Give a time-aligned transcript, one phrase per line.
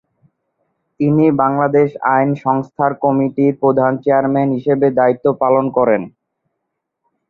[0.99, 6.01] তিনি বাংলাদেশ আইন সংস্কার কমিটির প্রথম চেয়ারম্যান হিসাবেও দায়িত্ব পালন করেন।